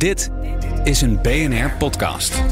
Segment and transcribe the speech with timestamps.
[0.00, 0.30] Dit
[0.84, 2.42] is een BNR podcast.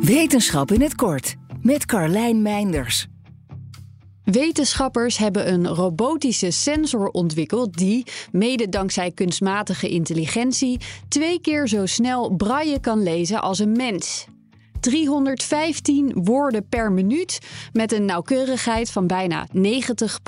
[0.00, 3.06] Wetenschap in het kort met Carlijn Meinders.
[4.24, 12.34] Wetenschappers hebben een robotische sensor ontwikkeld die, mede dankzij kunstmatige intelligentie, twee keer zo snel
[12.34, 14.26] braille kan lezen als een mens.
[14.80, 17.38] 315 woorden per minuut
[17.72, 20.20] met een nauwkeurigheid van bijna 90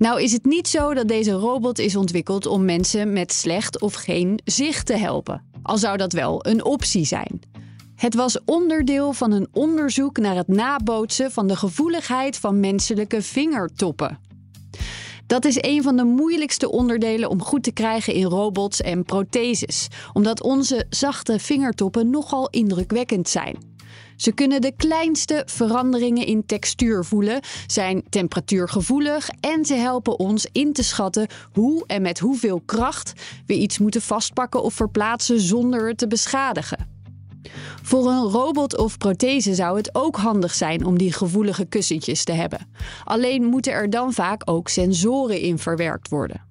[0.00, 3.94] Nou is het niet zo dat deze robot is ontwikkeld om mensen met slecht of
[3.94, 5.42] geen zicht te helpen.
[5.62, 7.40] Al zou dat wel een optie zijn.
[7.94, 14.18] Het was onderdeel van een onderzoek naar het nabootsen van de gevoeligheid van menselijke vingertoppen.
[15.26, 19.88] Dat is een van de moeilijkste onderdelen om goed te krijgen in robots en protheses,
[20.12, 23.69] omdat onze zachte vingertoppen nogal indrukwekkend zijn.
[24.20, 30.72] Ze kunnen de kleinste veranderingen in textuur voelen, zijn temperatuurgevoelig en ze helpen ons in
[30.72, 33.12] te schatten hoe en met hoeveel kracht
[33.46, 36.88] we iets moeten vastpakken of verplaatsen zonder het te beschadigen.
[37.82, 42.32] Voor een robot of prothese zou het ook handig zijn om die gevoelige kussentjes te
[42.32, 42.66] hebben.
[43.04, 46.46] Alleen moeten er dan vaak ook sensoren in verwerkt worden.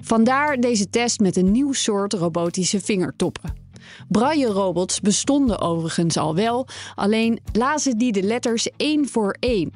[0.00, 3.67] Vandaar deze test met een nieuw soort robotische vingertoppen.
[4.08, 9.72] Braille-robots bestonden overigens al wel, alleen lazen die de letters één voor één.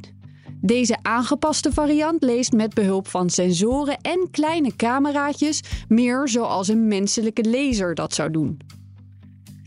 [0.60, 7.44] Deze aangepaste variant leest met behulp van sensoren en kleine cameraatjes meer zoals een menselijke
[7.44, 8.58] lezer dat zou doen.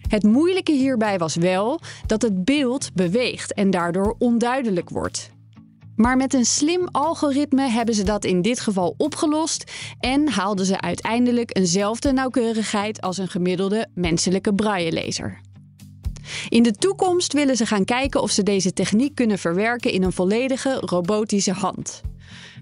[0.08, 5.35] Het moeilijke hierbij was wel dat het beeld beweegt en daardoor onduidelijk wordt.
[5.96, 10.82] Maar met een slim algoritme hebben ze dat in dit geval opgelost en haalden ze
[10.82, 15.42] uiteindelijk eenzelfde nauwkeurigheid als een gemiddelde menselijke braillelezer.
[16.50, 20.14] In de toekomst willen ze gaan kijken of ze deze techniek kunnen verwerken in een
[20.14, 22.02] volledige robotische hand.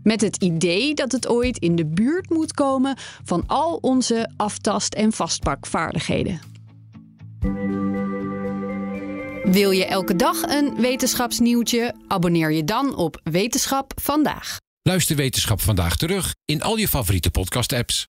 [0.04, 4.94] Met het idee dat het ooit in de buurt moet komen van al onze aftast-
[4.94, 6.40] en vastpakvaardigheden.
[9.44, 11.96] Wil je elke dag een wetenschapsnieuwtje?
[12.08, 14.58] Abonneer je dan op Wetenschap vandaag.
[14.82, 18.02] Luister Wetenschap vandaag terug in al je favoriete podcast-apps.